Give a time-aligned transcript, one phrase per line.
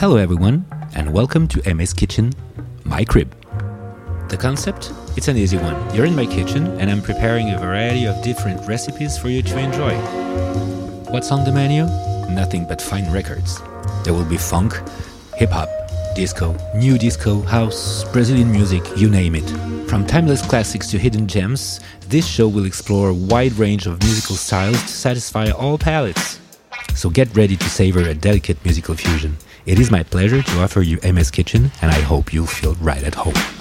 [0.00, 2.32] Hello, everyone, and welcome to Aimé's Kitchen,
[2.84, 3.36] my crib.
[4.30, 4.94] The concept?
[5.14, 5.94] It's an easy one.
[5.94, 9.58] You're in my kitchen, and I'm preparing a variety of different recipes for you to
[9.58, 9.94] enjoy.
[11.10, 11.84] What's on the menu?
[12.34, 13.60] Nothing but fine records.
[14.02, 14.72] There will be funk,
[15.36, 15.68] hip hop,
[16.14, 19.50] disco, new disco, house, Brazilian music, you name it.
[19.86, 21.78] From timeless classics to hidden gems,
[22.08, 26.40] this show will explore a wide range of musical styles to satisfy all palates.
[26.94, 29.36] So get ready to savor a delicate musical fusion.
[29.70, 33.04] It is my pleasure to offer you Aimé's Kitchen, and I hope you'll feel right
[33.04, 33.59] at home.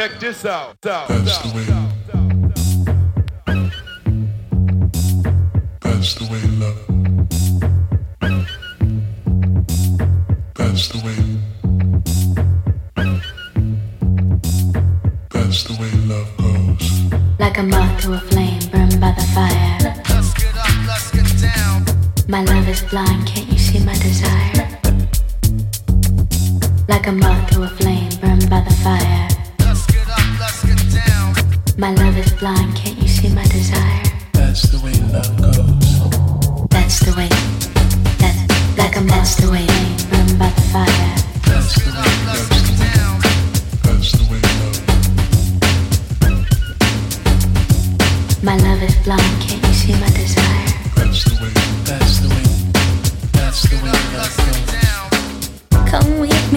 [0.00, 0.76] Check this out.
[0.86, 1.64] out That's the way.
[5.82, 6.78] That's the way love.
[10.54, 11.16] That's the way.
[15.28, 17.38] That's the way love goes.
[17.38, 19.78] Like a moth to a flame, burned by the fire.
[20.08, 21.84] Let's get up, let's get down.
[22.26, 24.66] My love is blind, can't you see my desire?
[26.88, 29.29] Like a moth to a flame, burned by the fire.
[31.78, 34.02] My love is blind, can't you see my desire?
[34.32, 36.68] That's the way love goes.
[36.68, 37.28] That's the way.
[38.18, 38.34] That,
[38.76, 39.66] like I'm that's the way.
[40.10, 41.14] Burn by the fire.
[41.46, 42.70] That's the way love goes
[48.42, 50.66] My love is blind, can't you see my desire?
[50.96, 51.52] That's the way.
[51.84, 52.44] That's the way.
[53.32, 54.36] That's the way love
[55.72, 55.90] goes.
[55.90, 56.49] Come with.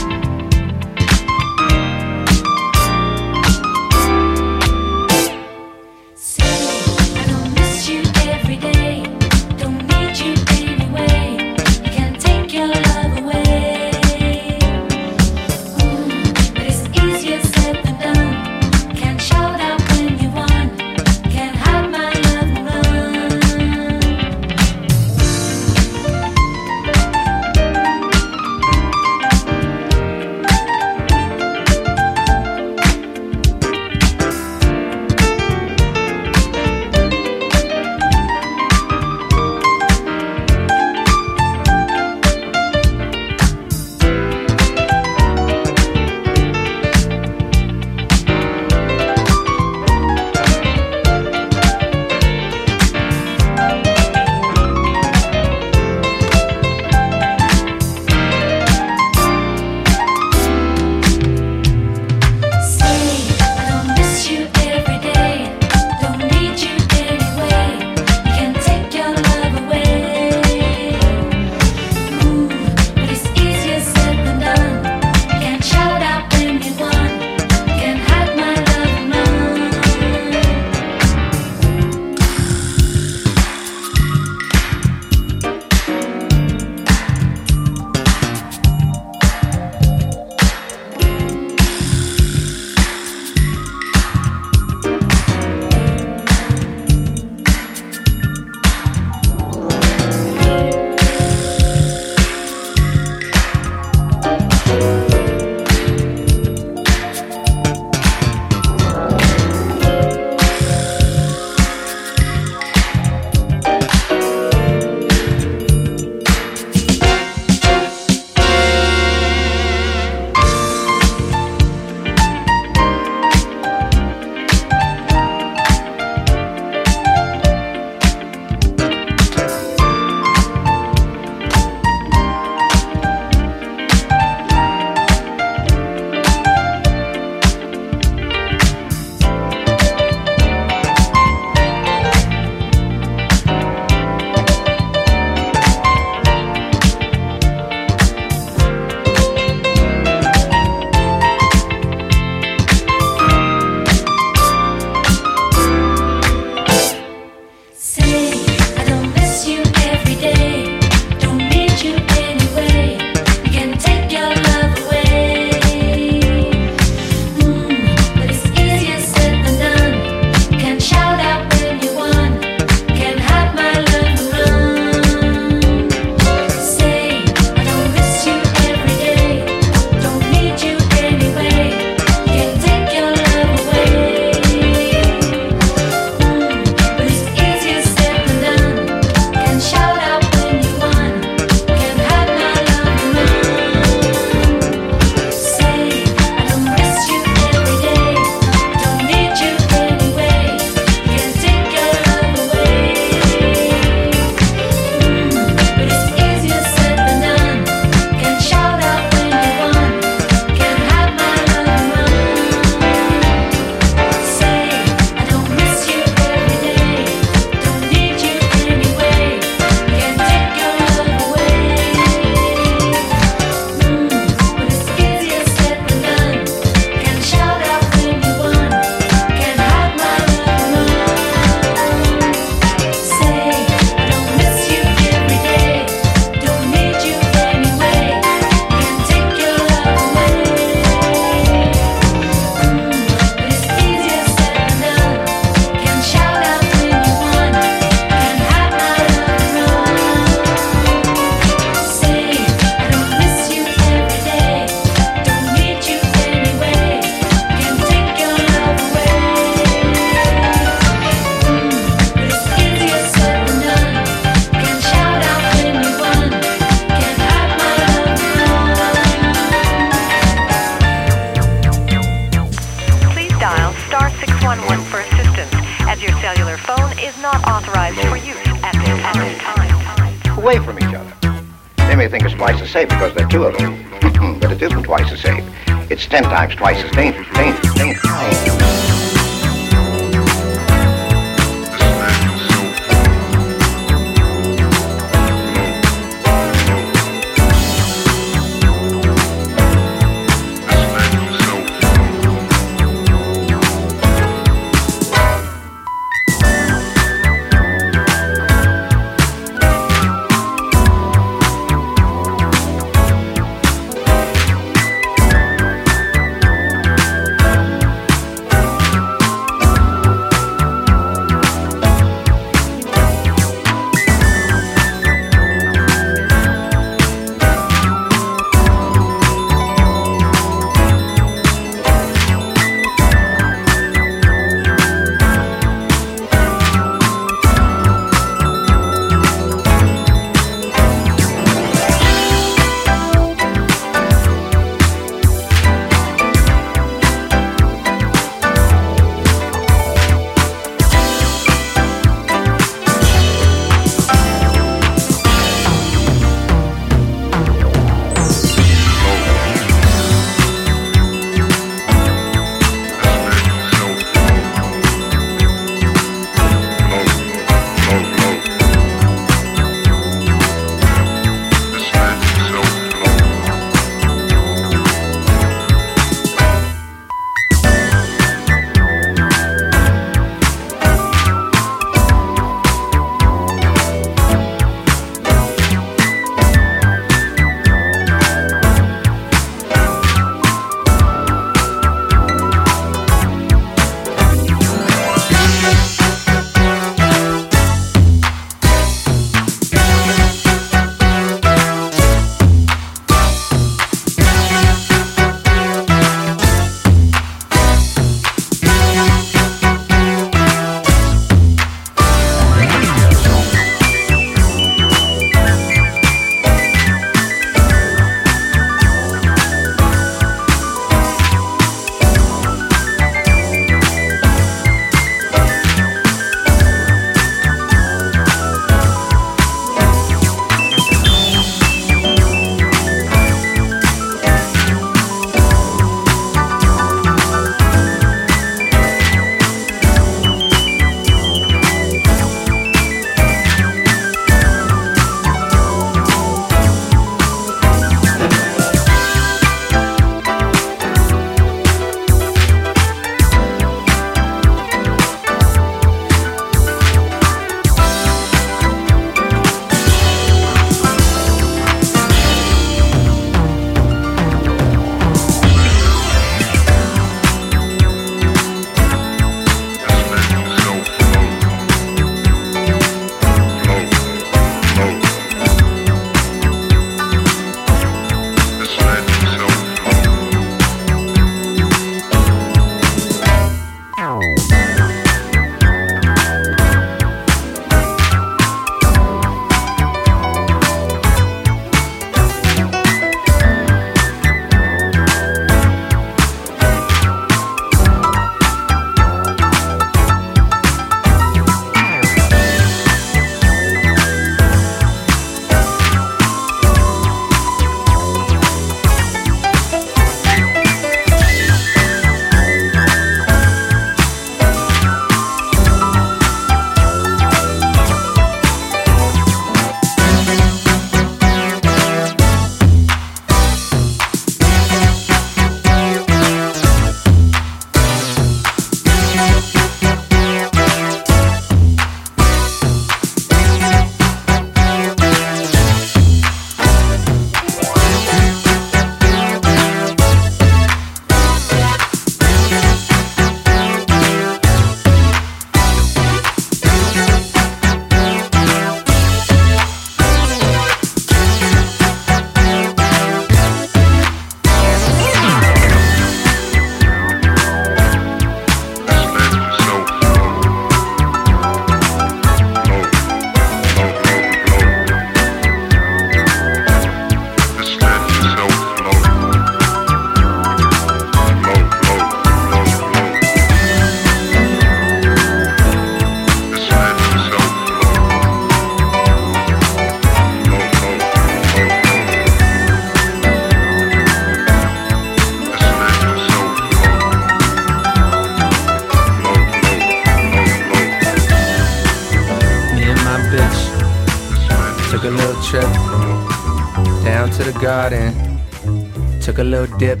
[599.62, 600.00] Little dip.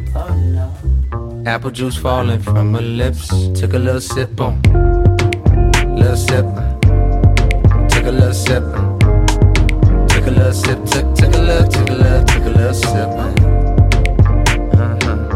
[1.46, 3.28] Apple juice falling from her lips.
[3.58, 4.60] Took a little sip on.
[5.94, 6.46] Little sip.
[7.88, 8.64] Took a little sip.
[10.08, 10.84] Took a little sip.
[10.86, 13.08] Took, took a little, took a little, took a little sip.
[14.74, 15.28] Uh-huh.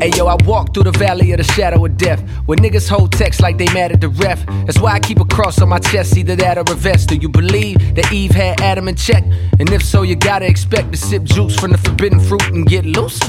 [0.00, 2.22] Hey yo, I walk through the valley of the shadow of death.
[2.48, 4.46] Where niggas hold text like they mad at the ref.
[4.64, 7.10] That's why I keep a cross on my chest, either that or a vest.
[7.10, 9.22] Do you believe that Eve had Adam in check?
[9.60, 12.86] And if so, you gotta expect to sip juice from the forbidden fruit and get
[12.86, 13.20] loose.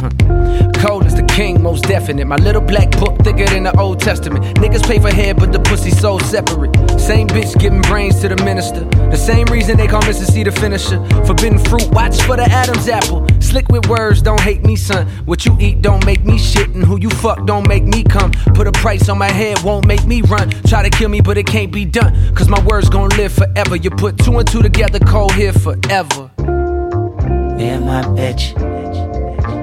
[0.80, 2.28] Cole as the king, most definite.
[2.28, 4.56] My little black book thicker than the Old Testament.
[4.56, 6.74] Niggas pay for head, but the pussy so separate.
[6.98, 8.86] Same bitch giving brains to the minister.
[9.12, 10.32] The same reason they call Mrs.
[10.32, 11.04] C the finisher.
[11.26, 13.28] Forbidden fruit, watch for the Adam's apple.
[13.42, 15.08] Slick with words, don't hate me, son.
[15.26, 18.32] What you eat don't make me shit, and who you fuck don't make me come.
[18.54, 20.50] Put a price on my head, won't make me run.
[20.68, 22.34] Try to kill me, but it can't be done.
[22.36, 23.76] Cause my words gon' live forever.
[23.76, 26.30] You put two and two together, Cole here forever.
[26.38, 28.54] Me and my bitch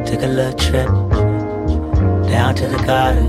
[0.06, 0.86] took a little trip
[2.28, 3.26] down to the garden.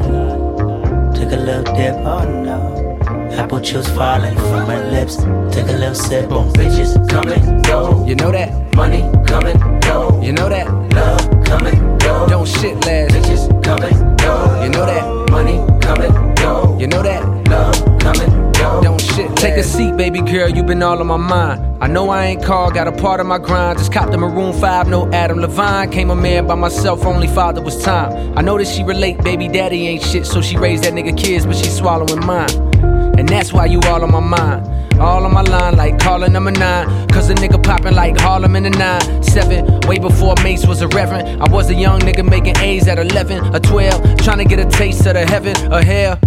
[1.14, 2.98] Took a little dip, oh no.
[3.32, 5.18] Apple juice falling from her lips.
[5.18, 8.06] Took a little sip on bitches coming, go.
[8.06, 8.76] You know that?
[8.76, 10.22] Money coming, go.
[10.22, 10.68] You know that?
[10.94, 12.28] Love coming, go.
[12.28, 13.14] Don't shit last.
[13.14, 14.07] Bitches come
[15.88, 16.78] come and go.
[16.78, 17.24] You know that?
[17.48, 18.82] Love come and go.
[18.82, 19.36] Don't shit.
[19.38, 20.50] Take a seat, baby girl.
[20.50, 21.64] You been all on my mind.
[21.82, 23.78] I know I ain't called, got a part of my grind.
[23.80, 25.90] Just copped the Maroon 5, no Adam Levine.
[25.92, 28.38] Came a man by myself, only father was time.
[28.38, 31.46] I know that she relate, baby daddy ain't shit, so she raised that nigga kids,
[31.46, 32.67] but she swallowing mine.
[33.28, 35.02] And that's why you all on my mind.
[35.02, 36.88] All on my line, like calling number nine.
[37.10, 39.22] Cause a nigga popping like Harlem in the nine.
[39.22, 41.44] Seven, way before Mace was a reverend.
[41.44, 44.20] I was a young nigga making A's at 11 or 12.
[44.20, 46.18] Trying to get a taste of the heaven or hell.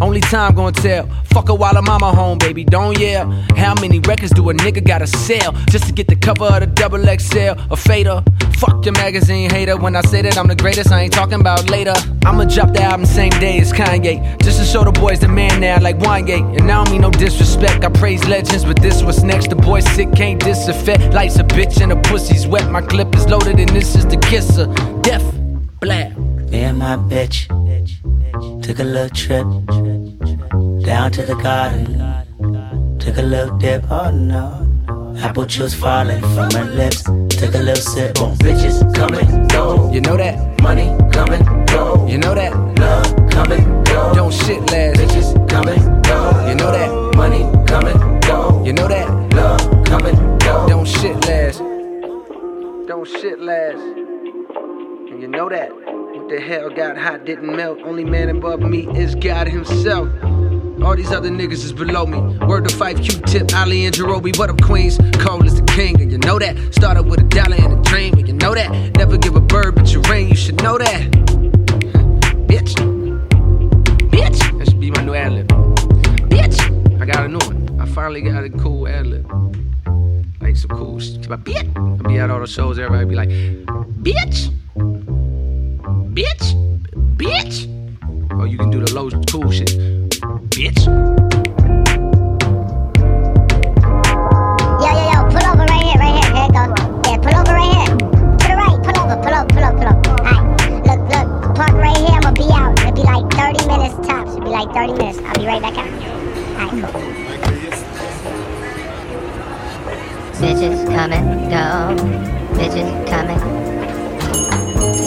[0.00, 1.08] Only time gonna tell.
[1.24, 3.30] Fuck her while her mama home, baby, don't yell.
[3.56, 6.66] How many records do a nigga gotta sell just to get the cover of the
[6.66, 7.60] double XL?
[7.70, 8.22] A fader.
[8.58, 9.76] Fuck your magazine hater.
[9.76, 11.94] When I say that I'm the greatest, I ain't talking about later.
[12.24, 14.40] I'ma drop the album same day as Kanye.
[14.42, 16.38] Just to show the boys the man now, like Wanya.
[16.58, 17.84] And I don't mean no disrespect.
[17.84, 19.50] I praise legends, but this what's next.
[19.50, 21.14] The boy sick, can't disaffect.
[21.14, 22.68] Life's a bitch and the pussy's wet.
[22.70, 24.66] My clip is loaded, and this is the kisser.
[25.02, 25.24] Death,
[25.80, 26.17] blab.
[26.50, 27.46] Me and my bitch
[28.62, 29.46] took a little trip
[30.84, 32.98] down to the garden.
[32.98, 34.64] Took a little dip, oh no.
[35.18, 37.02] Apple juice falling from her lips.
[37.02, 39.92] Took a little sip on bitches coming, go.
[39.92, 40.60] You know that?
[40.62, 42.06] Money coming, go.
[42.08, 42.52] You know that?
[42.78, 44.14] Love coming, go.
[44.14, 45.00] Don't shit last.
[45.00, 46.48] Bitches come and go.
[46.48, 47.16] You know that?
[47.16, 48.64] Money coming, go.
[48.64, 49.08] You know that?
[49.34, 50.66] Love coming, go.
[50.66, 51.58] Don't shit last.
[52.88, 53.82] Don't shit last.
[55.10, 55.97] And you know that.
[56.28, 57.78] The hell got hot didn't melt.
[57.82, 60.10] Only man above me is God Himself.
[60.82, 62.18] All these other niggas is below me.
[62.46, 64.38] Word to Phife Q-tip, Ali and Jarobi.
[64.38, 64.98] What up, Queens?
[65.24, 66.74] Cole is the king, and you know that.
[66.74, 68.70] Started with a dollar and a dream, and you know that.
[68.98, 71.10] Never give a bird but your ring, you should know that.
[72.46, 72.74] Bitch.
[74.10, 74.58] Bitch.
[74.58, 75.48] That should be my new ad lib.
[76.28, 77.00] Bitch.
[77.00, 77.80] I got a new one.
[77.80, 79.26] I finally got a cool ad lib.
[80.42, 81.22] Like some cool shit.
[81.22, 81.74] Bitch.
[81.78, 84.52] I'll be at all the shows, everybody be like, bitch.
[86.18, 86.46] Bitch.
[87.14, 87.56] Bitch.
[88.32, 89.70] Or you can do the low cool shit.
[90.50, 90.82] Bitch.
[94.82, 96.34] Yo, yo, yo, pull over right here, right here.
[96.34, 96.74] Here it goes.
[97.06, 97.94] Yeah, pull over right here.
[97.94, 100.02] To the right, pull over, pull over, pull over, pull over.
[100.26, 100.42] Alright,
[100.90, 102.18] look, look, park right here.
[102.18, 102.74] I'm gonna be out.
[102.80, 104.34] It'll be like 30 minutes tops.
[104.34, 105.18] It'll be like 30 minutes.
[105.22, 105.86] I'll be right back out.
[106.58, 107.14] Alright, cool.
[110.42, 111.94] Bitches come and go.
[112.58, 113.87] Bitches come and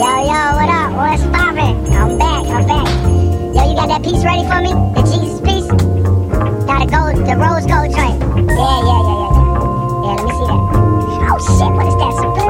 [0.02, 0.98] Yo, yo, what up?
[0.98, 1.78] What's poppin'?
[1.94, 2.90] I'm back, I'm back.
[3.54, 4.74] Yo, you got that piece ready for me?
[4.98, 5.68] The Jesus piece?
[6.66, 8.18] Got a gold, the rose gold joint.
[8.50, 9.62] Yeah, yeah, yeah, yeah, yeah.
[10.02, 10.58] Yeah, let me see that.
[11.30, 12.18] Oh shit, what is that?
[12.18, 12.41] What's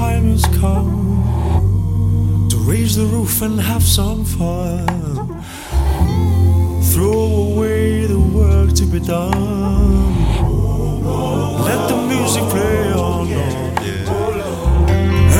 [0.00, 0.88] time has come
[2.48, 4.86] to raise the roof and have some fun.
[6.92, 10.14] Throw away the work to be done.
[11.68, 13.28] Let the music play on.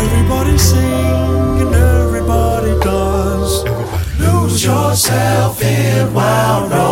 [0.03, 3.55] Everybody sing and everybody dance.
[4.25, 6.90] Lose yourself in wild rock.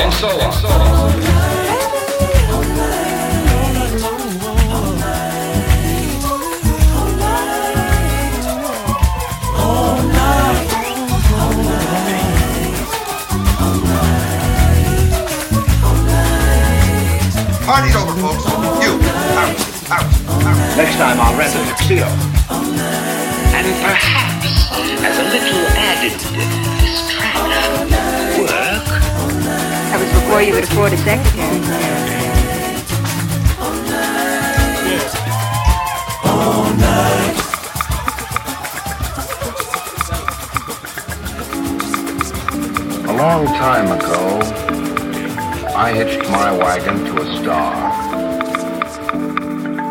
[0.00, 0.40] and so on.
[0.40, 1.48] And so on.
[17.64, 18.44] Party's over, folks.
[18.82, 18.96] You,
[19.36, 19.52] out,
[19.90, 20.06] out,
[20.46, 20.76] out.
[20.76, 22.06] Next time I'll rent a tuxedo.
[23.52, 24.70] And perhaps,
[25.02, 26.67] as a little added
[30.28, 31.62] before you could afford a sex again.
[43.08, 44.38] A long time ago,
[45.74, 47.72] I hitched my wagon to a star.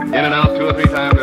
[0.05, 1.16] In and out two or three times.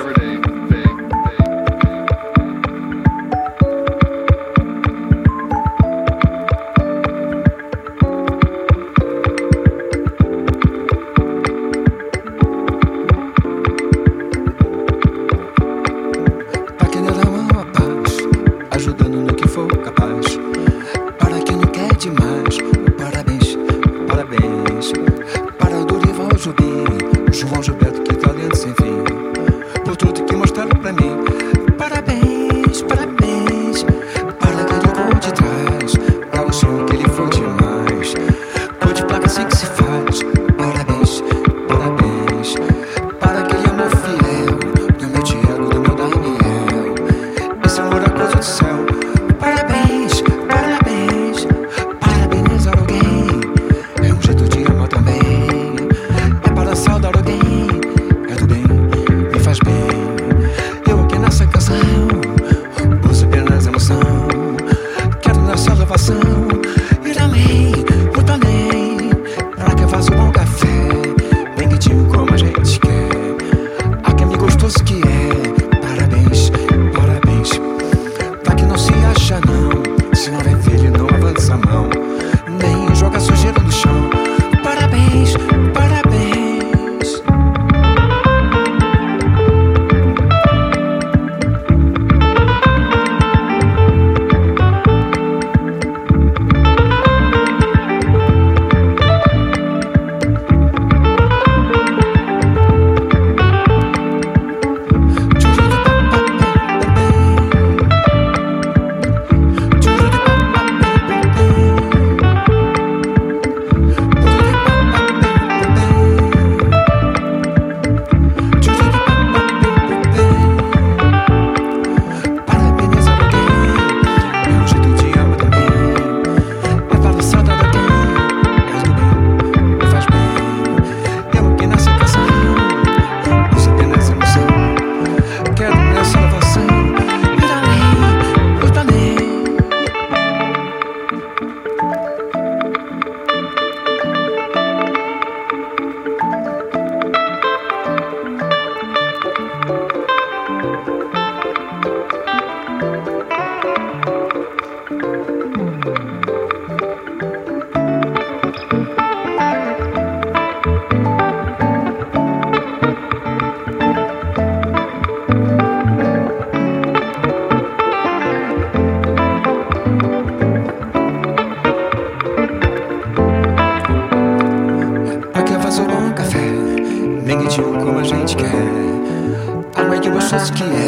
[180.39, 180.84] choses qui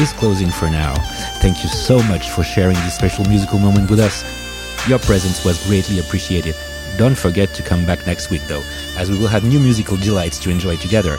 [0.00, 0.94] is closing for now.
[1.40, 4.24] Thank you so much for sharing this special musical moment with us.
[4.88, 6.54] Your presence was greatly appreciated.
[6.96, 8.62] Don't forget to come back next week though,
[8.96, 11.18] as we will have new musical delights to enjoy together.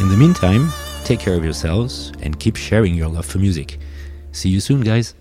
[0.00, 0.70] In the meantime,
[1.04, 3.78] take care of yourselves and keep sharing your love for music.
[4.32, 5.14] See you soon, guys.